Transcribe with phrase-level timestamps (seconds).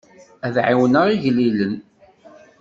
[0.45, 1.75] Ad ɛawneɣ igellilen.